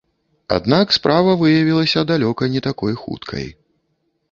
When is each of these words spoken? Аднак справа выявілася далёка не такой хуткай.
Аднак 0.55 0.93
справа 0.97 1.35
выявілася 1.43 2.05
далёка 2.13 2.51
не 2.57 2.65
такой 2.71 2.99
хуткай. 3.05 3.47